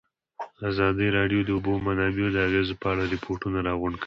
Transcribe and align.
ازادي 0.69 1.07
راډیو 1.17 1.39
د 1.43 1.45
د 1.47 1.49
اوبو 1.55 1.73
منابع 1.87 2.27
د 2.31 2.37
اغېزو 2.47 2.73
په 2.81 2.87
اړه 2.93 3.03
ریپوټونه 3.13 3.57
راغونډ 3.67 3.95
کړي. 3.95 3.99